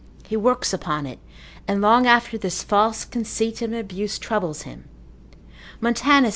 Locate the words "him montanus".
4.63-6.23